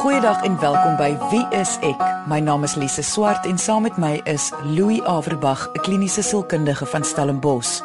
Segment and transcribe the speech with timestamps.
[0.00, 2.00] Goeiedag en welkom by Wie is ek?
[2.24, 6.86] My naam is Lise Swart en saam met my is Louis Averbag, 'n kliniese sielkundige
[6.86, 7.82] van Stellenbosch.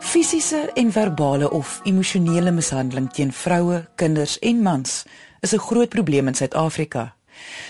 [0.00, 5.04] Fisiese en verbale of emosionele mishandeling teen vroue, kinders en mans
[5.40, 7.14] is 'n groot probleem in Suid-Afrika.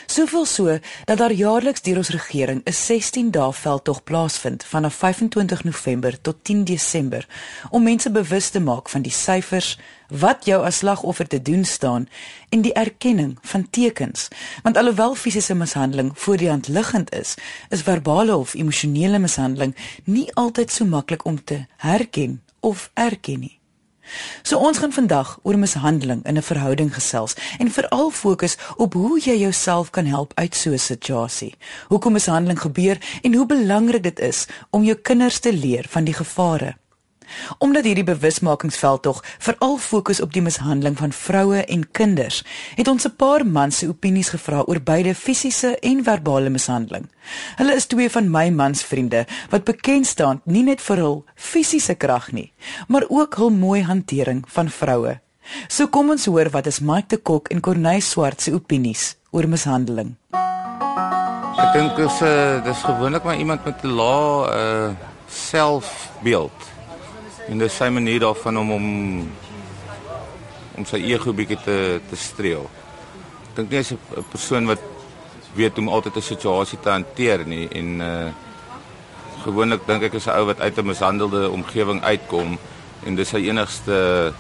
[0.07, 5.65] Soveel so dat daar jaarliks deur ons regering 'n 16 dae veldtog plaasvind vanaf 25
[5.65, 7.27] November tot 10 Desember
[7.71, 9.79] om mense bewus te maak van die syfers,
[10.09, 12.09] wat jou as slagoffer te doen staan
[12.49, 14.29] en die erkenning van tekens.
[14.63, 17.35] Want alhoewel fisiese mishandeling voor die hand liggend is,
[17.69, 23.64] is verbale of emosionele mishandeling nie altyd so maklik om te herken of erken nie.
[24.43, 29.21] So ons gaan vandag oor mishandeling in 'n verhouding gesels en veral fokus op hoe
[29.21, 31.55] jy jouself kan help uit so 'n situasie.
[31.89, 36.15] Hoekom mishandeling gebeur en hoe belangrik dit is om jou kinders te leer van die
[36.15, 36.77] gevare.
[37.59, 43.07] Omdat hierdie bewusmakingsveld tog veral fokus op die mishandeling van vroue en kinders, het ons
[43.07, 47.09] 'n paar mans se opinies gevra oor beide fisiese en verbale mishandeling.
[47.57, 52.33] Hulle is twee van my mansvriende wat bekend staan nie net vir hul fisiese krag
[52.33, 52.53] nie,
[52.89, 55.21] maar ook hul mooi hantering van vroue.
[55.69, 59.49] So kom ons hoor wat is Mike de Kok en Corneille Swart se opinies oor
[59.49, 60.17] mishandeling.
[61.55, 64.91] Ek dink 'n uh, dis gewoonlik maar iemand met 'n lae uh
[65.29, 66.74] selfbeeld.
[67.49, 68.87] En dis sy manier daarvan om om
[70.75, 72.65] om sy ego bietjie te te streel.
[73.51, 74.81] Ek dink nie hy's 'n persoon wat
[75.55, 78.33] weet hoe om altyd 'n situasie te hanteer nie en uh
[79.45, 82.59] gewoonlik dink ek is 'n ou wat uit 'n mishandelde omgewing uitkom
[83.07, 84.33] en dis sy enigste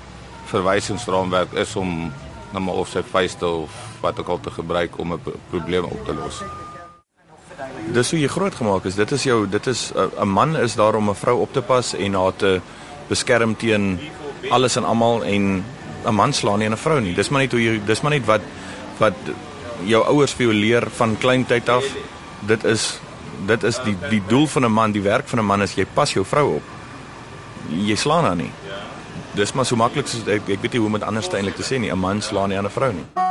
[0.47, 2.13] verwysingsraamwerk is om
[2.53, 6.05] na maar of sy vuiste of wat ook al te gebruik om 'n probleem op
[6.07, 6.43] te los.
[7.93, 8.95] Dis hoe jy groot gemaak is.
[8.95, 11.95] Dit is jou dit is 'n man is daar om 'n vrou op te pas
[11.95, 12.61] en haar te
[13.09, 13.99] beskerm teen
[14.51, 15.65] alles en almal en
[16.05, 17.15] 'n man slaan nie 'n vrou nie.
[17.15, 18.41] Dis maar net hoe jy dis maar net wat
[18.99, 19.15] wat
[19.85, 21.85] jou ouers vir jou leer van kleintyd af.
[22.47, 23.01] Dit is
[23.47, 25.87] dit is die die doel van 'n man, die werk van 'n man is jy
[25.95, 26.63] pas jou vrou op.
[27.69, 28.51] Jy slaan haar nie.
[29.35, 31.63] Dis maar so maklik so ek ek weet nie hoe om dit anders eintlik te
[31.63, 31.91] sê nie.
[31.91, 33.24] 'n Man slaan nie 'n vrou nie.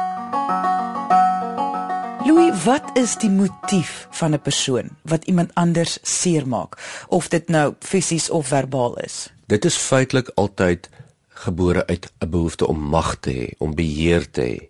[2.26, 7.74] Louis, wat is die motief van 'n persoon wat iemand anders seermaak, of dit nou
[7.80, 9.34] fisies of verbaal is?
[9.46, 10.90] Dit is feitelik altyd
[11.28, 14.70] gebore uit 'n behoefte om mag te hê, om beheer te hê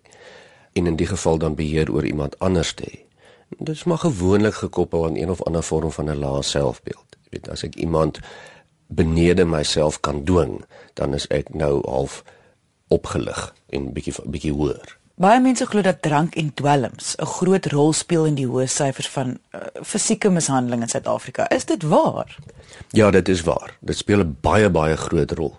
[0.72, 2.98] en in die geval dan beheer oor iemand anders te hê.
[3.58, 7.16] Dit is maar gewoonlik gekoppel aan een of ander vorm van 'n lae selfbeeld.
[7.22, 8.18] Jy weet, as ek iemand
[8.86, 12.24] benede myself kan dwing, dan is ek nou half
[12.88, 14.98] opgelig en bietjie bietjie hoër.
[15.14, 19.08] Baie mense glo dat drank en dwelms 'n groot rol speel in die hoë syfers
[19.08, 21.50] van uh, fisieke mishandeling in Suid-Afrika.
[21.50, 22.36] Is dit waar?
[22.90, 23.76] Ja, dit is waar.
[23.80, 25.58] Dit speel 'n baie baie groot rol.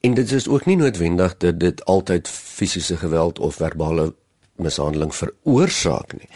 [0.00, 4.14] En dit is ook nie noodwendig dat dit altyd fisiese geweld of verbale
[4.56, 6.28] mishandeling veroorsaak nie.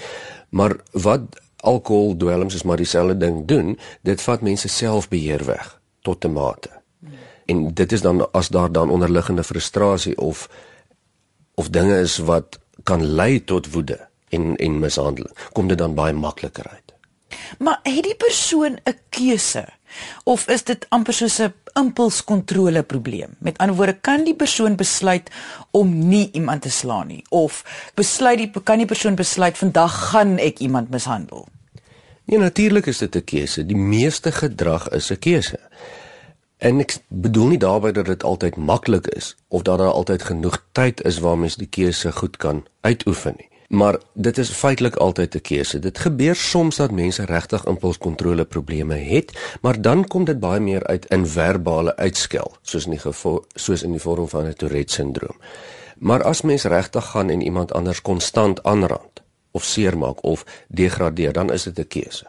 [0.49, 1.21] Maar wat
[1.57, 6.71] alkohol, dwelms is maar dieselfde ding doen, dit vat mense selfbeheer weg tot 'n mate.
[7.47, 10.49] En dit is dan as daar dan onderliggende frustrasie of
[11.61, 13.99] of dinge is wat kan lei tot woede
[14.33, 16.95] en en mishandeling, kom dit dan baie makliker uit.
[17.59, 19.65] Maar het die persoon 'n keuse
[20.25, 23.31] of is dit amper soos 'n impulskontrole probleem?
[23.39, 25.31] Met ander woorde, kan die persoon besluit
[25.71, 30.39] om nie iemand te slaan nie of besluit die kan die persoon besluit vandag gaan
[30.39, 31.49] ek iemand mishandel?
[32.25, 33.67] Nee, natuurlik is dit 'n keuse.
[33.67, 35.59] Die meeste gedrag is 'n keuse.
[36.61, 40.59] En ek bedoel nie daarmee dat dit altyd maklik is of dat daar altyd genoeg
[40.77, 43.49] tyd is waar mens die keuse goed kan uitoefen nie.
[43.69, 45.79] Maar dit is feitelik altyd 'n keuse.
[45.79, 50.87] Dit gebeur soms dat mense regtig impulskontrole probleme het, maar dan kom dit baie meer
[50.87, 53.01] uit in verbale uitskel, soos in die
[53.55, 55.37] soos in die vorm van 'n Tourette syndroom.
[55.99, 61.53] Maar as mens regtig gaan en iemand anders konstant aanrand of seermaak of degradeer, dan
[61.53, 62.27] is dit 'n keuse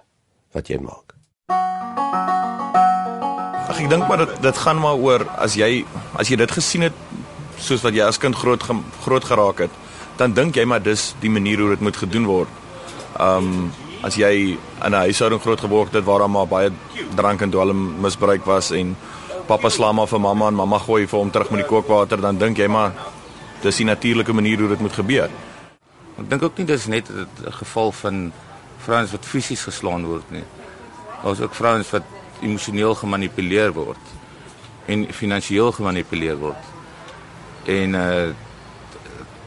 [0.51, 1.11] wat jy maak.
[3.71, 5.85] Ag ek dink maar dit dit gaan maar oor as jy
[6.19, 6.97] as jy dit gesien het
[7.55, 8.63] soos wat jy as kind groot
[9.05, 9.77] groot geraak het
[10.19, 12.51] dan dink jy maar dis die manier hoe dit moet gedoen word.
[13.15, 13.71] Um
[14.03, 16.71] as jy in 'n huishouding groot geword het waar daar maar baie
[17.15, 18.95] drank en dwelm misbruik was en
[19.47, 22.37] pappa slaan maar vir mamma en mamma gooi vir hom terug met die kookwater dan
[22.37, 22.91] dink jy maar
[23.61, 25.29] dis die natuurlike manier hoe dit moet gebeur.
[26.19, 28.33] Ek dink ook nie dis net 'n geval van
[28.83, 30.43] vrouens wat fisies geslaan word nie.
[31.23, 32.03] Daar's ook vrouens wat
[32.41, 34.15] emosioneel gemanipuleer word
[34.85, 36.71] en finansiëel gemanipuleer word.
[37.65, 38.31] En uh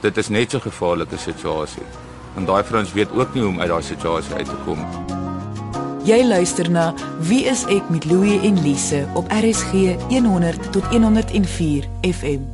[0.04, 1.86] dit is net so 'n gevaarlike situasie.
[2.34, 4.86] Want daai vrouens weet ook nie hoe om uit daai situasie uit te kom.
[6.04, 11.88] Jy luister na Wie is ek met Louie en Lise op RSG 100 tot 104
[12.02, 12.53] FM.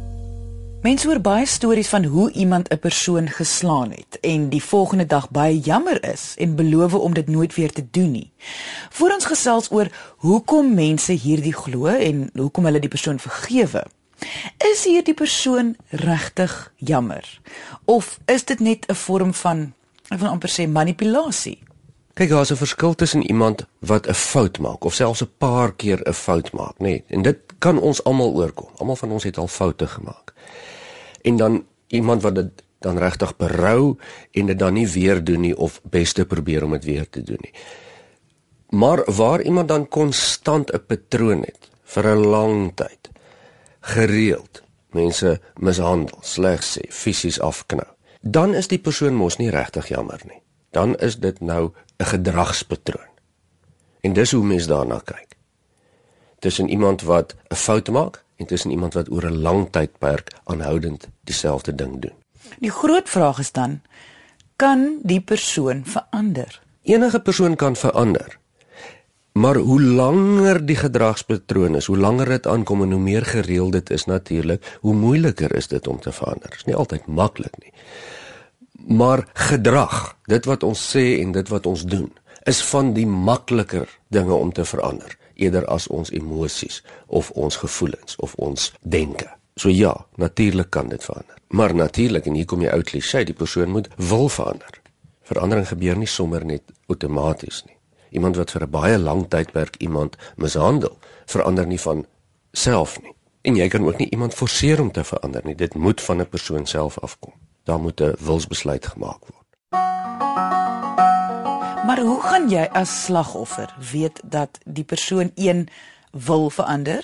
[0.81, 5.31] Mense hoor baie stories van hoe iemand 'n persoon geslaan het en die volgende dag
[5.31, 8.33] baie jammer is en beloof om dit nooit weer te doen nie.
[8.91, 13.85] Voor ons gesels oor hoekom mense hierdie glo en hoekom hulle die persoon vergewe.
[14.73, 17.41] Is hierdie persoon regtig jammer
[17.85, 19.73] of is dit net 'n vorm van
[20.09, 21.59] ek wil amper sê manipulasie?
[22.15, 26.01] Kyk, daar's 'n verskil tussen iemand wat 'n fout maak of selfs 'n paar keer
[26.09, 26.83] 'n fout maak, nê.
[26.83, 28.73] Nee, en dit kan ons almal oorkom.
[28.81, 30.33] Almal van ons het al foute gemaak.
[31.23, 33.97] En dan iemand wat dit dan regtig berou
[34.33, 37.41] en dit dan nie weer doen nie of beste probeer om dit weer te doen
[37.41, 37.53] nie.
[38.71, 43.11] Maar waar iemand dan konstant 'n patroon het vir 'n lang tyd
[43.81, 47.87] gereeld mense mishandel, sleg sê, fisies afknou,
[48.21, 50.43] dan is die persoon mos nie regtig jammer nie.
[50.71, 53.11] Dan is dit nou 'n gedragspatroon.
[54.01, 55.37] En dis hoe mense daarna kyk.
[56.41, 61.09] Tussen iemand wat 'n fout maak en tussen iemand wat oor 'n lang tydperk aanhoudend
[61.25, 62.17] dieselfde ding doen.
[62.59, 63.81] Die groot vraag is dan
[64.57, 66.61] kan die persoon verander?
[66.83, 68.39] Enige persoon kan verander.
[69.33, 73.91] Maar hoe langer die gedragspatroon is, hoe langer dit aankom en hoe meer gereeld dit
[73.91, 76.51] is natuurlik, hoe moeiliker is dit om te verander.
[76.51, 77.73] Dit is nie altyd maklik nie.
[78.97, 82.13] Maar gedrag, dit wat ons sê en dit wat ons doen,
[82.43, 88.17] is van die makliker dinge om te verander eerder as ons emosies of ons gevoelens
[88.17, 89.29] of ons denke.
[89.57, 91.37] So ja, natuurlik kan dit verander.
[91.49, 94.81] Maar natuurlik en hier kom jy uit klise, die persoon moet wil verander.
[95.27, 97.77] Verandering gebeur nie sommer net outomaties nie.
[98.11, 102.07] Iemand wat vir 'n baie lang tydperk iemand mishandel, verander nie van
[102.53, 103.15] self nie.
[103.43, 105.55] En jy kan ook nie iemand forceer om te verander nie.
[105.55, 107.33] Dit moet van 'n persoon self afkom.
[107.65, 110.60] Daar moet 'n wilsbesluit gemaak word.
[111.91, 115.65] Maar hoe gaan jy as slagoffer weet dat die persoon 1
[116.13, 117.03] wil verander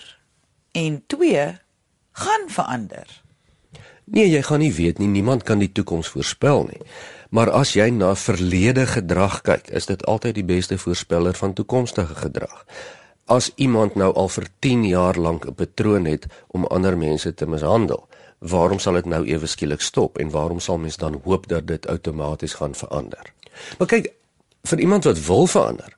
[0.71, 1.47] en 2
[2.13, 3.23] gaan verander?
[4.05, 5.09] Nee, jy gaan nie weet nie.
[5.11, 6.79] Niemand kan die toekoms voorspel nie.
[7.35, 12.15] Maar as jy na verlede gedrag kyk, is dit altyd die beste voorspeller van toekomstige
[12.15, 12.63] gedrag.
[13.27, 17.47] As iemand nou al vir 10 jaar lank 'n patroon het om ander mense te
[17.47, 18.07] mishandel,
[18.39, 21.87] waarom sal dit nou ewe skielik stop en waarom sal mens dan hoop dat dit
[21.87, 23.33] outomaties gaan verander?
[23.79, 24.13] Maar kyk,
[24.67, 25.93] vir iemand wat wil verander,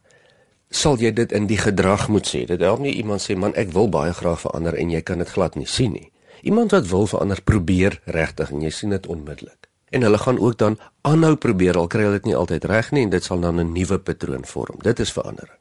[0.71, 2.45] sal jy dit in die gedrag moet sê.
[2.47, 5.29] Dit help nie iemand sê man ek wil baie graag verander en jy kan dit
[5.29, 6.13] glad nie sien nie.
[6.43, 10.59] Iemand wat wil verander, probeer regtig en jy sien dit onmiddellik en hulle gaan ook
[10.59, 13.61] dan aanhou probeer al kry hulle dit nie altyd reg nie en dit sal dan
[13.61, 14.77] 'n nuwe patroon vorm.
[14.83, 15.59] Dit is verandering.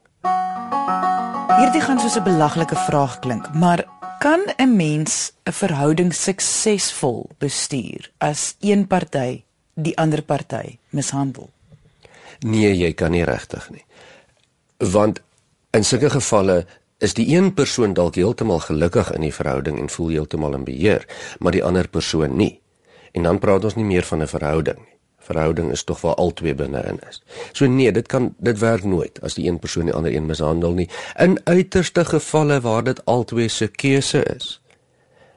[1.57, 3.86] Hierdie gaan soos 'n belaglike vraag klink, maar
[4.19, 9.44] kan 'n mens 'n verhouding suksesvol bestuur as een party
[9.74, 11.50] die ander party mishandel?
[12.39, 13.85] Nee, jy kan nie regtig nie.
[14.77, 15.21] Want
[15.71, 16.65] in sulke gevalle
[16.97, 21.06] is die een persoon dalk heeltemal gelukkig in die verhouding en voel heeltemal in beheer,
[21.39, 22.62] maar die ander persoon nie.
[23.13, 24.97] En dan praat ons nie meer van 'n verhouding nie.
[25.27, 27.21] Verhouding is tog waar albei binne-in is.
[27.51, 30.73] So nee, dit kan dit werk nooit as die een persoon die ander een mishandel
[30.73, 30.89] nie.
[31.19, 34.62] In uiterste gevalle waar dit albei se keuse is.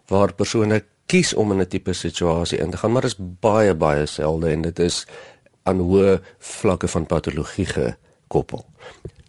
[0.07, 3.75] Waar persone kies om in 'n tipe situasie in te gaan, maar dit is baie
[3.75, 5.07] baie selde en dit is
[5.63, 8.65] aan hoë vlakke van patologie gekoppel.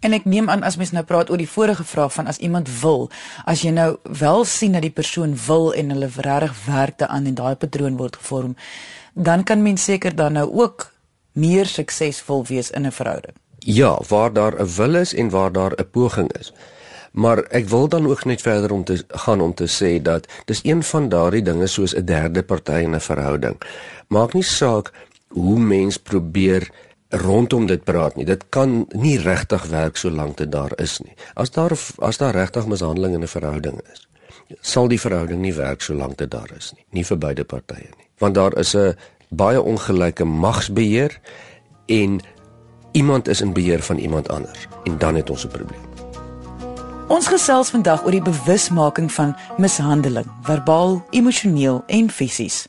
[0.02, 2.70] En ek neem aan as mens nou praat oor die vorige vraag van as iemand
[2.80, 3.06] wil,
[3.46, 7.38] as jy nou wel sien dat die persoon wil en hulle regtig werk daaraan en
[7.38, 8.56] daai patroon word gevorm,
[9.14, 10.90] dan kan mens seker dan nou ook
[11.32, 13.36] meer suksesvol wees in 'n verhouding.
[13.58, 16.52] Ja, waar daar 'n wil is en waar daar 'n poging is.
[17.12, 20.60] Maar ek wil dan ook net verder om te gaan om te sê dat dis
[20.62, 23.56] een van daardie dinge soos 'n derde party in 'n verhouding.
[24.08, 24.92] Maak nie saak
[25.32, 26.70] hoe mens probeer
[27.08, 28.24] rondom dit praat nie.
[28.24, 31.14] Dit kan nie regtig werk solank dit daar is nie.
[31.34, 34.08] As daar as daar regtig mishandeling in 'n verhouding is,
[34.60, 36.84] sal die verhouding nie werk solank dit daar is nie.
[36.90, 38.08] Nie vir beide partye nie.
[38.18, 38.96] Want daar is 'n
[39.28, 41.20] baie ongelyke magsbeheer
[41.86, 42.20] en
[42.92, 45.92] iemand is in beheer van iemand anders en dan het ons 'n probleem.
[47.08, 52.66] Ons gesels vandag oor die bewusmaking van mishandeling, verbaal, emosioneel en fisies.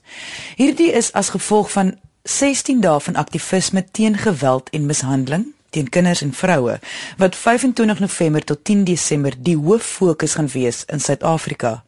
[0.56, 6.22] Hierdie is as gevolg van 16 dae van aktivisme teen geweld en mishandeling teen kinders
[6.22, 6.80] en vroue
[7.18, 11.84] wat 25 November tot 10 Desember die hoof fokus gaan wees in Suid-Afrika.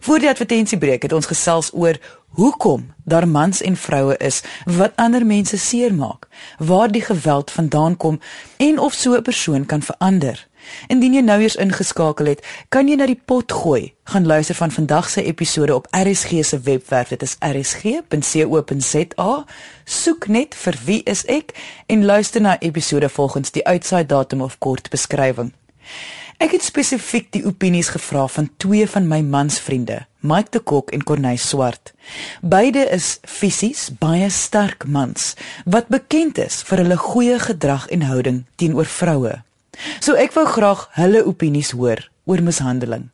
[0.00, 1.98] Voor die advertensiebreek het ons gesels oor
[2.38, 8.20] hoekom daar mans en vroue is wat ander mense seermaak, waar die geweld vandaan kom
[8.56, 10.48] en of so 'n persoon kan verander.
[10.86, 13.94] Indien jy nou eers ingeskakel het, kan jy na die pot gooi.
[14.04, 17.08] Gaan luister van vandag se episode op RSG se webwerf.
[17.08, 19.44] Dit is rsg.co.za.
[19.84, 21.54] Soek net vir wie is ek
[21.90, 25.52] en luister na episode volgens die uitsaai datum of kort beskrywing.
[26.42, 31.04] Ek het spesifiek die opinies gevra van twee van my mansvriende, Mike de Kok en
[31.06, 31.92] Corneille Swart.
[32.42, 35.34] Beide is fisies baie sterk mans
[35.64, 39.36] wat bekend is vir hulle goeie gedrag en houding teenoor vroue.
[40.00, 43.10] So ek wou graag hulle opinies hoor oor mishandeling.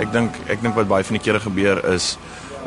[0.00, 2.16] Ek dink ek dink wat baie van die kere gebeur is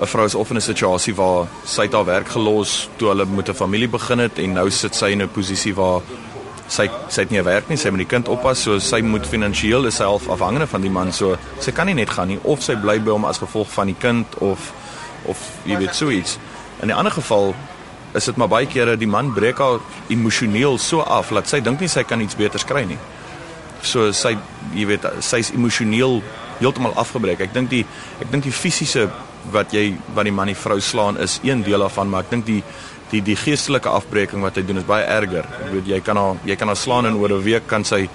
[0.01, 3.25] 'n vrou is of in 'n situasie waar sy het haar werk gelos toe hulle
[3.25, 6.01] met 'n familie begin het en nou sit sy in 'n posisie waar
[6.67, 9.27] sy sy het nie 'n werk nie, sy moet die kind oppas, so sy moet
[9.27, 12.75] finansiëel self afhangende van die man, so sy kan nie net gaan nie of sy
[12.75, 14.73] bly by hom as gevolg van die kind of
[15.25, 16.37] of jy weet so iets.
[16.81, 17.55] In 'n ander geval
[18.13, 21.79] is dit maar baie kere die man breek haar emosioneel so af dat sy dink
[21.79, 22.97] nie sy kan iets beters kry nie.
[23.81, 24.37] So sy
[24.73, 26.21] jy weet sy's emosioneel
[26.59, 27.39] heeltemal afgebreek.
[27.39, 27.85] Ek dink die
[28.21, 29.09] ek dink die fisiese
[29.51, 32.45] wat jy wat die man die vrou slaan is een deel daarvan, maar ek dink
[32.45, 32.61] die
[33.13, 35.45] die die geestelike afbreeking wat hy doen is baie erger.
[35.65, 38.07] Ek weet jy kan haar jy kan haar slaan en oor 'n week kan sy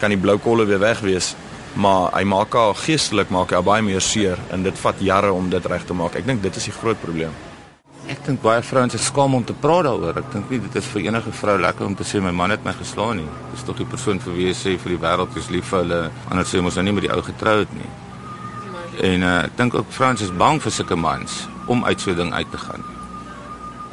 [0.00, 1.34] kan die blou kolle weer weg wees,
[1.74, 5.50] maar hy maak haar geestelik maak hy baie meer seer en dit vat jare om
[5.50, 6.16] dit reg te maak.
[6.16, 7.32] Ek dink dit is die groot probleem.
[8.08, 10.18] Ek dink baie vrouens is skaam om te praat daaroor.
[10.18, 12.64] Ek dink nie dit is vir enige vrou lekker om te sê my man het
[12.64, 13.28] my geslaan nie.
[13.52, 16.10] Dis tog die persoon vir wie jy sê vir die wêreld is lief vir hulle,
[16.30, 18.05] anders sê mos nou nie met die ou getroud nie.
[19.00, 22.16] En uh, ek dink ook vrouens is bang vir sulke mans om uit so 'n
[22.16, 22.84] ding uit te gaan.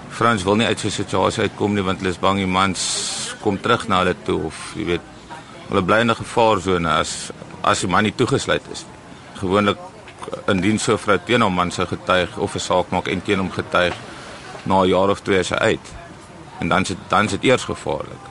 [0.10, 3.36] Vrouens wil nie uit so 'n situasie uitkom nie want hulle is bang die mans
[3.42, 5.02] kom terug na hulle toe of jy weet
[5.68, 7.32] hulle bly in 'n gevaarsone as
[7.64, 9.00] as die man nie toegesluit is nie.
[9.40, 9.78] Gewoonlik
[10.48, 13.40] indien so 'n vrou teen hom man sou getuig of 'n saak maak en teen
[13.40, 13.94] hom getuig
[14.64, 15.88] na 'n jaar of twee as hy uit.
[16.60, 18.24] En dan sit dan sit eers gevaarlik.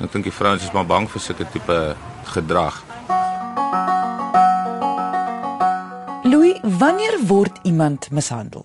[0.00, 2.82] Ek dink die vrouens is maar bang vir sulke tipe gedrag.
[6.34, 8.64] Louis, wanneer word iemand mishandel?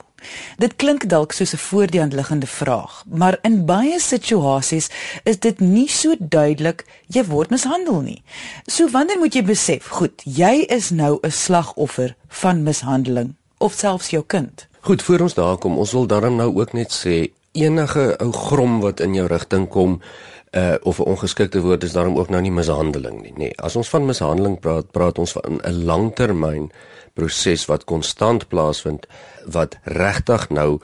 [0.58, 4.90] Dit klink dalk soos 'n voor die hand liggende vraag, maar in baie situasies
[5.24, 8.24] is dit nie so duidelik jy word mishandel nie.
[8.66, 14.10] So wanneer moet jy besef, goed, jy is nou 'n slagoffer van mishandeling of selfs
[14.10, 14.68] jou kind?
[14.80, 18.80] Goed, voor ons daar kom, ons wil daarom nou ook net sê enige ou grom
[18.80, 20.02] wat in jou rigting kom
[20.52, 23.38] uh of 'n ongeskikte woord is daarom ook nou nie mishandeling nie, nê.
[23.38, 26.72] Nee, as ons van mishandeling praat, praat ons van 'n langtermyn
[27.20, 29.06] proses wat konstant plaasvind
[29.46, 30.80] wat regtig nou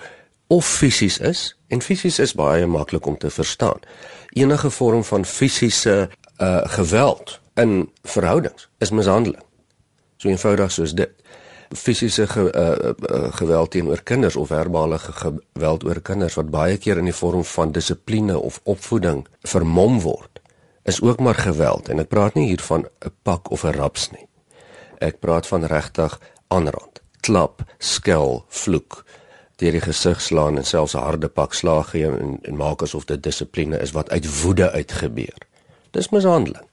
[0.48, 3.82] of fisies is en fisies is baie maklik om te verstaan.
[4.36, 5.98] Enige vorm van fisiese
[6.44, 9.44] uh geweld in verhoudings is mishandeling.
[10.18, 11.12] So eenvoudig soos dit.
[11.75, 17.00] Fisiese ge, uh, uh, geweld teenoor kinders of verbale geweld oor kinders wat baie keer
[17.01, 20.39] in die vorm van dissipline of opvoeding vermom word,
[20.84, 24.12] is ook maar geweld en ek praat nie hier van 'n pak of 'n raps
[24.12, 24.27] nie.
[25.00, 29.04] Ek praat van regtig aanrand, klap, skel, vloek,
[29.62, 33.06] deur die gesig slaan en selfs 'n harde pak slag gee en, en maak asof
[33.06, 35.38] dit dissipline is wat uit woede uitgebeur.
[35.92, 36.68] Dis mishandeling.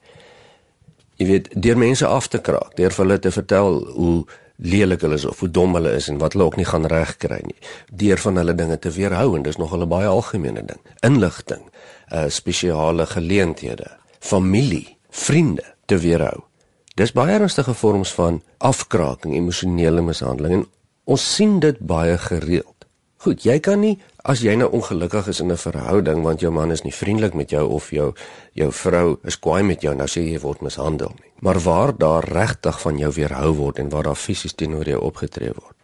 [1.15, 4.25] Jy weet, deur mense af te kraak, deur hulle te vertel hoe
[4.55, 7.39] lelik hulle is of hoe dom hulle is en wat hulle ook nie gaan regkry
[7.43, 7.57] nie.
[7.91, 10.81] Deur van hulle dinge te weerhou en dis nog 'n baie algemene ding.
[10.99, 11.63] Inligting,
[12.11, 16.43] uh spesiale geleenthede, familie, vriende te weerhou.
[16.93, 20.65] Dis baie ernstige vorms van afkraking, emosionele mishandeling en
[21.09, 22.85] ons sien dit baie gereeld.
[23.25, 23.95] Goed, jy kan nie
[24.29, 27.49] as jy nou ongelukkig is in 'n verhouding want jou man is nie vriendelik met
[27.49, 28.13] jou of jou
[28.53, 31.31] jou vrou is kwaai met jou nou sê jy word mishandel nie.
[31.39, 35.53] Maar waar daar regtig van jou weerhou word en waar daar fisies teenoor jou opgetree
[35.53, 35.75] word,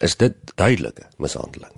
[0.00, 1.72] is dit duidelike mishandeling.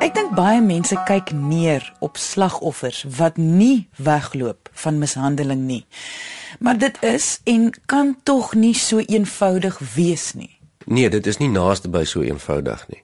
[0.00, 5.84] Ek dink baie mense kyk neer op slagoffers wat nie wegloop van mishandeling nie.
[6.58, 10.60] Maar dit is en kan tog nie so eenvoudig wees nie.
[10.84, 13.02] Nee, dit is nie naaste by so eenvoudig nie.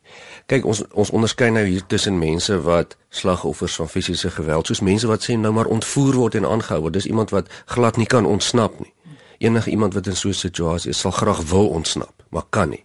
[0.50, 5.06] Kyk, ons ons onderskei nou hier tussen mense wat slagoffers van fisiese geweld, soos mense
[5.06, 6.96] wat sê nou maar ontvoer word en aangehou word.
[6.96, 8.92] Dis iemand wat glad nie kan ontsnap nie.
[9.38, 12.84] Enige iemand wat in so 'n situasie is, sal graag wil ontsnap, maar kan nie.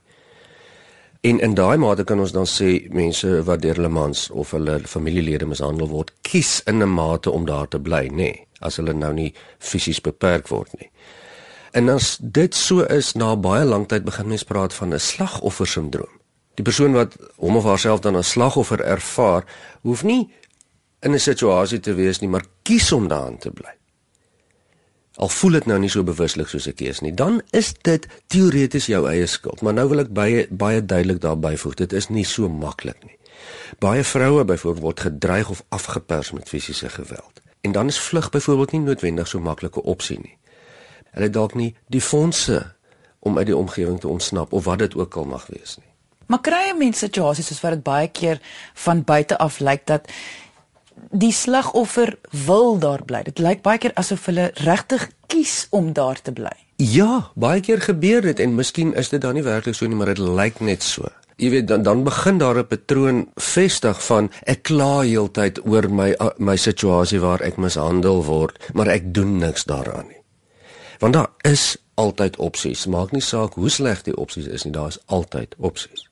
[1.22, 4.80] En in daai mate kan ons dan sê mense wat deur hulle mans of hulle
[4.86, 8.94] familielede mishandel word, kies in 'n mate om daar te bly, nê, nee, as hulle
[8.94, 10.90] nou nie fisies beperk word nie.
[11.74, 15.68] En as dit so is na baie lank tyd begin mense praat van 'n slagoffer
[15.68, 16.16] sindroom.
[16.56, 19.46] Die persoon wat hom of haarself dan as slagoffer ervaar,
[19.82, 20.30] hoef nie
[21.02, 23.82] in 'n situasie te wees nie, maar kies om daarin te bly
[25.22, 28.88] al voel dit nou nie so bewuslik soos ek is nie, dan is dit teoreties
[28.90, 29.62] jou eie skuld.
[29.62, 33.18] Maar nou wil ek baie baie duidelik daarby voeg, dit is nie so maklik nie.
[33.82, 37.41] Baie vroue byvoorbeeld word gedreig of afgepers met fisiese geweld.
[37.62, 40.38] En dan is vlug byvoorbeeld nie noodwendig so maklike opsie nie.
[41.12, 42.62] Hulle dalk nie die fondse
[43.20, 45.88] om uit die omgewing te ontsnap of wat dit ook al mag wees nie.
[46.26, 48.40] Maar kry jy mense situasies soos wat dit baie keer
[48.86, 50.08] van buite af lyk dat
[51.12, 52.16] die slagoffer
[52.46, 53.24] wil daar bly.
[53.28, 56.54] Dit lyk baie keer asof hulle regtig kies om daar te bly.
[56.82, 60.14] Ja, baie keer gebeur dit en miskien is dit dan nie werklik so nie, maar
[60.14, 61.12] dit lyk net so.
[61.42, 66.16] Jy weet dan dan begin daar 'n patroon vestig van ek kla heeltyd oor my
[66.38, 70.22] my situasie waar ek mishandel word, maar ek doen niks daaraan nie.
[71.00, 72.86] Want daar is altyd opsies.
[72.86, 76.10] Maak nie saak hoe sleg die opsies is nie, daar is altyd opsies.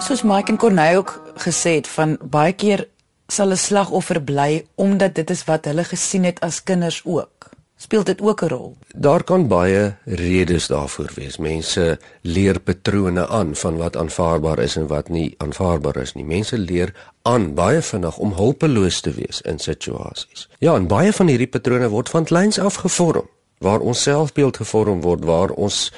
[0.00, 2.88] Soos Mike en Corneille ook gesê het van baie keer
[3.28, 7.54] sal 'n slagoffer bly omdat dit is wat hulle gesien het as kinders ook.
[7.84, 8.76] Speel dit ook 'n rol?
[8.96, 11.36] Daar kan baie redes daarvoor wees.
[11.36, 16.24] Mense leer patrone aan van wat aanvaarbaar is en wat nie aanvaarbaar is nie.
[16.24, 20.48] Mense leer aan baie vinnig om hulpeloos te wees in situasies.
[20.58, 25.00] Ja, en baie van hierdie patrone word van kleins af gevorm waar ons selfbeeld gevorm
[25.00, 25.92] word waar ons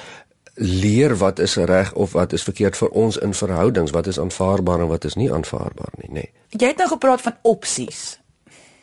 [0.53, 4.79] leer wat is reg of wat is verkeerd vir ons in verhoudings, wat is aanvaarbaar
[4.79, 6.13] en wat is nie aanvaarbaar nie, nê.
[6.13, 6.31] Nee.
[6.49, 8.19] Jy het nou gepraat van opsies.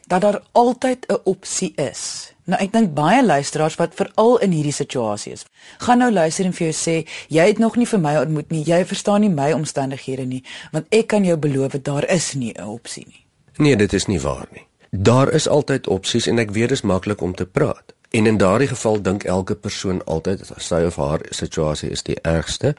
[0.06, 2.34] Dat daar altyd 'n opsie is.
[2.45, 5.47] Nou ek dink baie luisteraars wat veral in hierdie situasie is,
[5.81, 6.97] gaan nou luister en vir jou sê,
[7.33, 10.93] jy het nog nie vir my ontmoet nie, jy verstaan nie my omstandighede nie, want
[10.93, 13.25] ek kan jou beloof daar is nie 'n opsie nie.
[13.57, 14.67] Nee, dit is nie waar nie.
[14.91, 17.95] Daar is altyd opsies en ek weet dit is maklik om te praat.
[18.11, 22.75] En in daardie geval dink elke persoon altyd sy of haar situasie is die ergste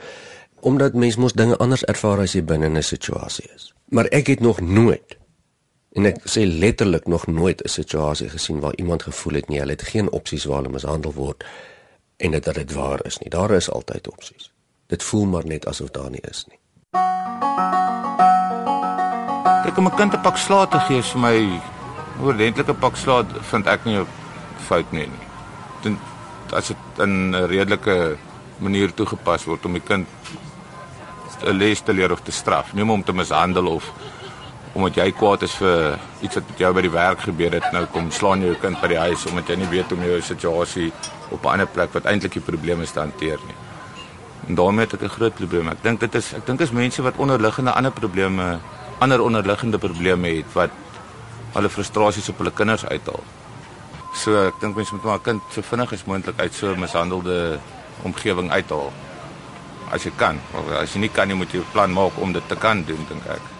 [0.60, 3.74] omdat mens mos dinge anders ervaar as jy binne 'n situasie is.
[3.90, 5.18] Maar ek het nog nooit
[5.96, 9.72] en ek sê letterlik nog nooit 'n situasie gesien waar iemand gevoel het nie, hulle
[9.72, 11.46] het geen opsies waar hulle mishandel word
[12.18, 13.30] en dit dat dit waar is nie.
[13.30, 14.52] Daar is altyd opsies.
[14.88, 16.60] Dit voel maar net asof daar nie is nie.
[19.64, 21.62] Kyk om 'n kind 'n pak slaag te gee vir my 'n
[22.22, 24.08] ordentlike pak slaag vind ek nie 'n
[24.58, 25.08] fout nie.
[25.08, 25.25] nie
[25.86, 26.00] dan
[26.52, 28.18] as dit in 'n redelike
[28.58, 30.08] manier toegepas word om die kind
[31.44, 33.92] 'n les te leer of te straf, nie om te mishandel of
[34.75, 37.86] omdat jy kwaad is vir iets wat met jou by die werk gebeur het, nou
[37.94, 40.17] kom slaan jy jou kind by die huis omdat jy nie weet hoe om jou
[40.22, 40.89] situasie
[41.32, 43.55] op 'n ander plek wat eintlik die probleem is te hanteer nie.
[44.48, 45.70] En daarmee het ek 'n groot probleem.
[45.70, 48.59] Ek dink dit is ek dink is mense wat onderliggende ander probleme,
[49.00, 50.72] ander onderliggende probleme het wat
[51.53, 53.24] hulle frustrasies op hulle kinders uithaal.
[54.14, 56.79] So ek dink mense moet maar 'n kind so vinnig as moontlik uit so 'n
[56.79, 57.59] mishandelde
[58.03, 58.92] omgewing uithaal.
[59.92, 62.33] As jy kan, of as jy nie kan, jy moet jy 'n plan maak om
[62.33, 63.54] dit te kan doen, dink ek.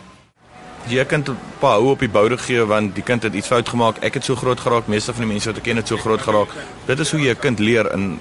[0.88, 3.70] Jy kan 'n paar hou op die boude gee want die kind het iets fout
[3.70, 3.98] gemaak.
[4.02, 6.22] Ek het so groot geraak, meeste van die mense wat ek ken het so groot
[6.22, 6.50] geraak.
[6.86, 8.20] Dit is hoe jy 'n kind leer en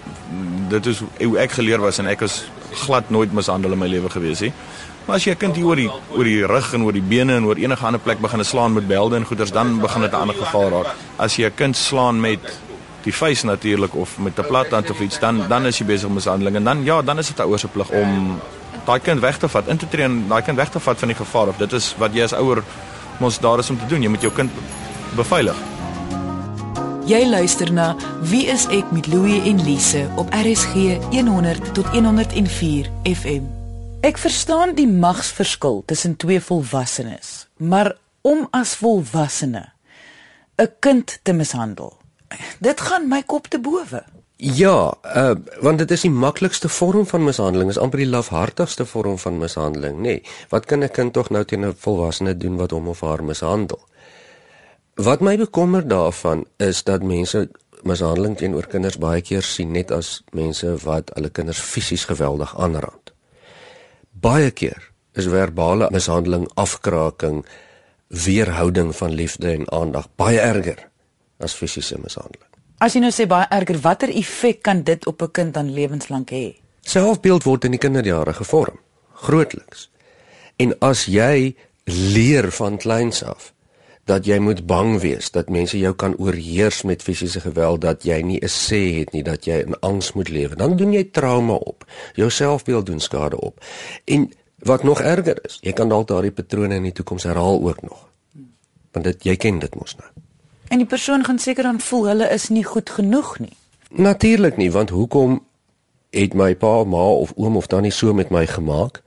[0.68, 4.11] dit is hoe ek geleer was en ek was glad nooit mishandel in my lewe
[4.11, 4.53] gewees nie.
[5.05, 7.37] Maar as jy 'n kind hier oor die oor die rug en oor die bene
[7.37, 10.14] en oor enige ander plek begin slaan met belde en goeders, dan begin dit 'n
[10.14, 10.94] ander geval raak.
[11.16, 12.40] As jy 'n kind slaan met
[13.03, 16.14] die vuis natuurlik of met 'n plathand of iets, dan dan is jy besig met
[16.14, 18.40] mishandeling en dan ja, dan is dit 'n ouer se plig om
[18.87, 21.09] daai kind weg te vat, in te tree en daai kind weg te vat van
[21.09, 22.62] die gevaar of dit is wat jy as ouer
[23.20, 24.03] mos daar is om te doen.
[24.03, 24.51] Jy moet jou kind
[25.16, 25.57] beveilig.
[27.05, 27.90] Jy luister na
[28.25, 33.44] Wie is ek met Louie en Lise op RSG 100 tot 104 FM.
[34.05, 37.94] Ek verstaan die magsverskil tussen twee volwassenes, maar
[38.25, 39.73] om as volwassene
[40.57, 41.92] 'n kind te mishandel,
[42.61, 44.05] dit gaan my kop te bowe.
[44.37, 49.18] Ja, uh, want dit is die maklikste vorm van mishandeling, is amper die lafhartigste vorm
[49.18, 50.16] van mishandeling, nê.
[50.18, 53.25] Nee, wat kan 'n kind tog nou teen 'n volwassene doen wat hom of haar
[53.25, 53.81] mishandel?
[54.94, 57.51] Wat my bekommer daarvan is dat mense
[57.83, 63.14] mishandeling teenoor kinders baie keer sien net as mense wat hulle kinders fisies geweldig aanrand
[64.25, 67.44] baie keer is verbale mishandeling, afkraking,
[68.25, 70.88] weerhouding van liefde en aandag baie erger
[71.38, 72.54] as fisiese mishandeling.
[72.85, 76.31] As jy nou sê baie erger, watter effek kan dit op 'n kind dan lewenslank
[76.31, 76.61] hê?
[76.83, 78.79] Selfbeeld word in die kinderjare gevorm,
[79.14, 79.88] grootliks.
[80.59, 83.53] En as jy leer van kleins af
[84.05, 88.20] dat jy moet bang wees dat mense jou kan oorheers met fisiese geweld dat jy
[88.23, 91.55] nie 'n sê het nie dat jy in angs moet lewe dan doen jy trauma
[91.55, 93.64] op jou selfbeeld doen skade op
[94.05, 97.83] en wat nog erger is jy kan dalk daardie patrone in die toekoms herhaal ook
[97.83, 98.09] nog
[98.92, 100.23] want dit jy ken dit mos nou
[100.74, 103.54] en die persoon gaan seker dan voel hulle is nie goed genoeg nie
[104.06, 105.40] natuurlik nie want hoekom
[106.10, 109.02] het my pa ma of oom of tannie so met my gemaak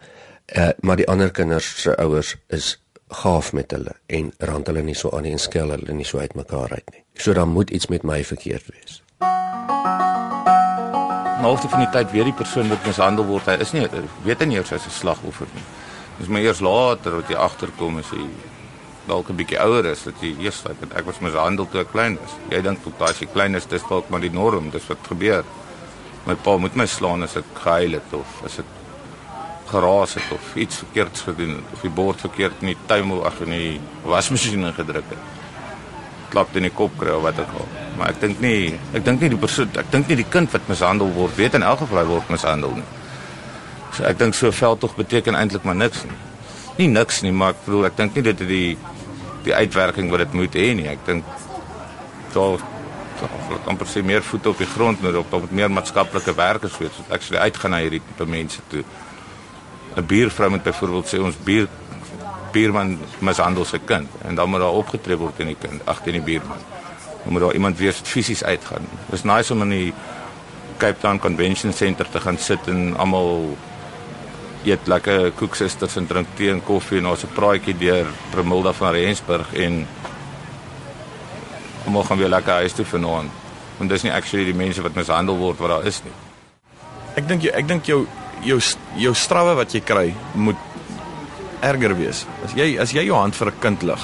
[0.55, 2.77] uh, maar die ander kinders se ouers is
[3.07, 6.19] gaaf met hulle en rand hulle nie so aan nie en skel hulle nie so
[6.19, 7.03] uitmekaar uit nie.
[7.15, 9.01] So dan moet iets met my verkeerd wees.
[11.37, 13.85] Halfte van die tyd weet die persoon wat mishandel word, hy is nie
[14.25, 15.63] weet nie eers hy's 'n slagoffer nie.
[16.19, 18.25] Dis maar eers later wat jy agterkom as jy
[19.07, 22.17] dalk 'n bietjie ouer is dat jy eers weet ek was mishandel toe ek klein
[22.21, 22.33] was.
[22.49, 25.43] Jy dink tot as jy klein is, dis dalk maar die norm, dis wat gebeur.
[26.25, 28.65] My pa moet my slaan as ek gehuil het of as ek
[29.67, 33.39] geraas het of iets verkeerds gedoen het of die bord verkeerd in die tuimel ag
[33.45, 35.23] in die wasmasjien gedruk het.
[36.29, 37.67] Klap in die kop kry of wat ook al.
[37.97, 40.67] Maar ek dink nie, ek dink nie die persoon, ek dink nie die kind wat
[40.67, 42.87] mishandel word weet in elk geval hy word mishandel nie.
[43.95, 46.19] So ek dink so veldtog beteken eintlik maar niks nie.
[46.77, 48.77] Nie niks nie, maar ek bedoel ek dink nie dit het die
[49.47, 50.87] die uitwerking wat dit moet hê nie.
[50.91, 51.25] Ek dink
[52.33, 52.61] daar
[53.17, 56.93] sal amper sê meer voete op die grond moet op op meer maatskaplike werkers weet.
[56.93, 58.83] So ek sê uitgaan na hierdie tipe mense toe.
[59.97, 61.67] 'n Buurvrou moet byvoorbeeld sê ons buur
[62.53, 66.21] buurman mishandel sy kind en dan moet daar opgetree word teen die kind, agter die
[66.21, 66.61] buurman.
[67.23, 68.85] Dan moet daar iemand weer fisies uitgaan.
[69.09, 69.93] Dis nice om in die
[70.77, 73.57] Cape Town Convention Center te gaan sit en almal
[74.67, 78.93] eet lekker koeksisters en drink tee en koffie en ons 'n praatjie deur Promilda van
[78.93, 79.87] Rensburg en
[81.85, 83.31] almal gaan weer lekker huis toe vanaand.
[83.77, 86.13] Want dis nie actually die mense wat mishandel word wat daar is nie.
[87.15, 88.07] Ek dink jy ek dink jou
[88.43, 88.59] jou
[88.95, 90.57] jou strawwe wat jy kry moet
[91.61, 92.25] erger wees.
[92.45, 94.03] As jy as jy jou hand vir 'n kind lig.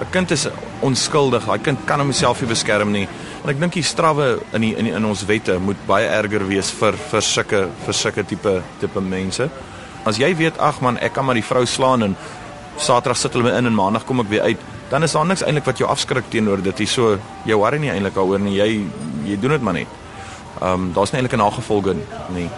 [0.00, 0.48] 'n Kind is
[0.80, 1.44] onskuldig.
[1.44, 3.08] Daai kind kan homself nie beskerm nie.
[3.44, 6.46] En ek dink die strawwe in die, in die, in ons wette moet baie erger
[6.46, 9.50] wees vir vir sulke vir sulke tipe tipe mense.
[10.04, 12.16] As jy weet ag man, ek kan maar die vrou slaan en
[12.76, 14.58] Saterdag sit hulle my in en Maandag kom ek weer uit
[14.92, 16.82] dan is daar niks eintlik wat jou afskrik teenoor dit.
[16.84, 17.14] Jy so
[17.48, 18.58] jou worry nie eintlik daaroor nie.
[18.58, 18.84] Jy
[19.24, 19.94] jy doen dit maar net.
[20.60, 21.94] Ehm um, daar's nie eintlik 'n nagevolge
[22.36, 22.48] nie.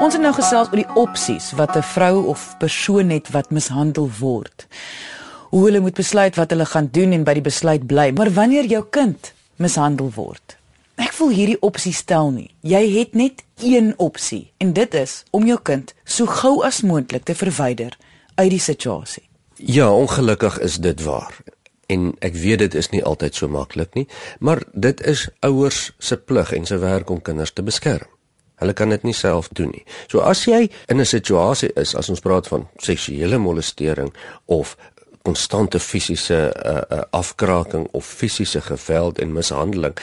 [0.00, 4.10] Ons het nou gesels oor die opsies wat 'n vrou of persoon het wat mishandel
[4.20, 4.66] word.
[5.50, 8.10] Hoe hulle moet besluit wat hulle gaan doen en by die besluit bly.
[8.16, 10.56] Maar wanneer jou kind mishandel word,
[10.96, 12.50] ek voel hierdie opsie stel nie.
[12.60, 17.24] Jy het net een opsie en dit is om jou kind so gou as moontlik
[17.24, 17.96] te verwyder
[18.34, 19.28] uit die situasie.
[19.56, 21.36] Ja, ongelukkig is dit waar.
[21.86, 24.06] En ek weet dit is nie altyd so maklik nie,
[24.40, 28.08] maar dit is ouers se plig en se werk om kinders te beskerm.
[28.62, 29.82] Hulle kan dit nie self doen nie.
[30.06, 34.14] So as jy in 'n situasie is as ons praat van seksuele molestering
[34.46, 34.76] of
[35.22, 39.96] konstante fisiese uh, uh, afkraking of fisiese geweld en mishandeling,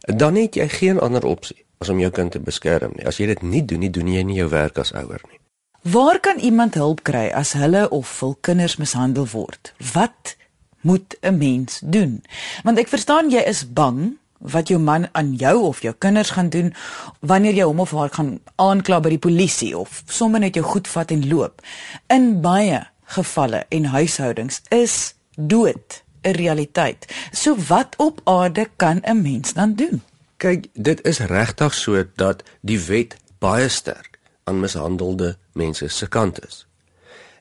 [0.00, 3.06] dan het jy geen ander opsie as om jou kind te beskerm nie.
[3.06, 5.40] As jy dit nie doen nie, doen jy nie jou werk as ouer nie.
[5.86, 9.74] Waar kan iemand hulp kry as hulle of hul kinders mishandel word?
[9.92, 10.36] Wat
[10.80, 12.24] moet 'n mens doen?
[12.64, 16.48] Want ek verstaan jy is bang wat jou man aan jou of jou kinders gaan
[16.48, 16.74] doen
[17.20, 20.88] wanneer jy hom of haar gaan aankla by die polisie of sommer net jou goed
[20.88, 21.62] vat en loop.
[22.06, 27.06] In baie gevalle en huishoudings is dood 'n realiteit.
[27.32, 30.02] So wat op aarde kan 'n mens dan doen?
[30.36, 36.46] Kyk, dit is regtig so dat die wet baie sterk aan mishandelde mense se kant
[36.46, 36.66] is.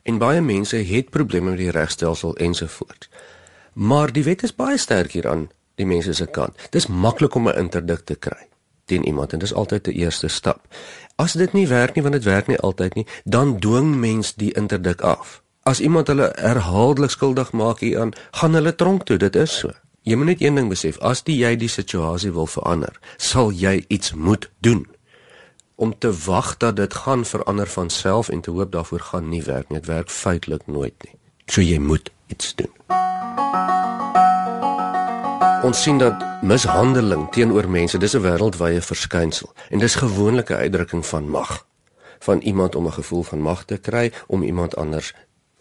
[0.03, 3.09] En baie mense het probleme met die regstelsel ensovoorts.
[3.73, 6.55] Maar die wet is baie sterk hier aan die mense se kant.
[6.69, 8.47] Dis maklik om 'n interdikt te kry
[8.85, 10.67] teen iemand en dis altyd 'n eerste stap.
[11.15, 14.53] As dit nie werk nie want dit werk nie altyd nie, dan dwing mens die
[14.53, 15.43] interdik af.
[15.65, 19.71] As iemand hulle herhaaldelik skuldig maak hieraan, gaan hulle tronk toe, dit is so.
[20.05, 24.13] Jy moet net een ding besef, as jy die situasie wil verander, sal jy iets
[24.13, 24.85] moet doen
[25.81, 29.41] om te wag dat dit gaan verander van self en te hoop daarvoor gaan nie
[29.41, 29.81] werk nie.
[29.81, 31.17] Dit werk feitelik nooit nie.
[31.49, 32.71] So jy moet iets doen.
[35.65, 41.05] Ons sien dat mishandeling teenoor mense, dis 'n wêreldwye verskynsel en dis gewoonlik 'n uitdrukking
[41.05, 41.65] van mag.
[42.19, 45.13] Van iemand om 'n gevoel van mag te kry om iemand anders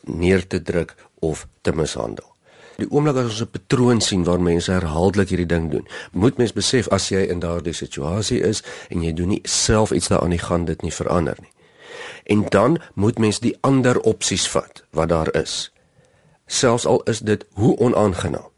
[0.05, 2.35] neer te druk of te mishandel.
[2.77, 6.53] Die oomblik as ons 'n patroon sien waar mense herhaaldelik hierdie ding doen, moet mens
[6.53, 10.39] besef as jy in daardie situasie is en jy doen nie self iets daaraan nie,
[10.39, 11.53] gaan dit nie verander nie.
[12.25, 15.73] En dan moet mens die ander opsies vat wat daar is.
[16.47, 18.51] Selfs al is dit hoe onaangenaam.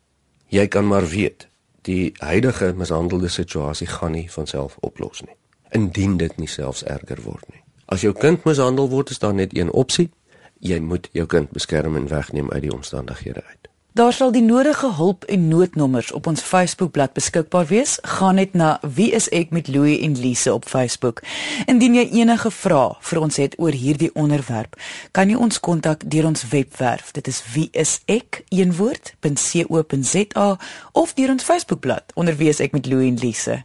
[0.47, 1.49] Jy kan maar weet,
[1.83, 5.37] die huidige mishandelde situasie gaan nie van self oplos nie.
[5.71, 7.63] Indien dit nie selfs erger word nie.
[7.87, 10.11] As jou kind mishandel word, is daar net een opsie.
[10.59, 13.67] Jy moet jou kind beskerm en wegneem uit die omstandighede uit.
[13.97, 17.99] Daar sal die nodige hulp en noodnommers op ons Facebookblad beskikbaar wees.
[18.03, 21.23] Gaan net na Wie is ek met Louie en Lise op Facebook.
[21.65, 24.77] Indien jy enige vrae vir ons het oor hierdie onderwerp,
[25.17, 27.11] kan jy ons kontak deur ons webwerf.
[27.17, 28.19] Dit is wieisek.co.za
[30.93, 33.65] of deur ons Facebookblad onder Wie is ek met Louie en Lise.